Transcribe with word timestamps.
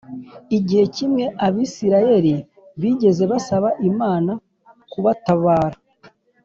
Igihe 0.57 0.85
kimwe 0.95 1.23
Abisirayeli 1.45 2.35
bigeze 2.81 3.23
gusaba 3.31 3.67
Imana 3.89 4.31
kubatabara 4.91 5.77